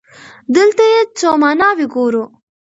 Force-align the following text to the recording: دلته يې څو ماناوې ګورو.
دلته 0.55 0.83
يې 0.91 0.99
څو 1.17 1.29
ماناوې 1.41 1.85
ګورو. 1.93 2.23